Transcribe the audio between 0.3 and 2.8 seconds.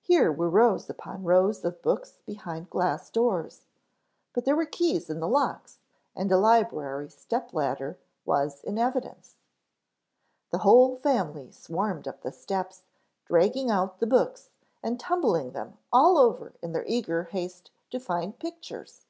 were rows upon rows of books behind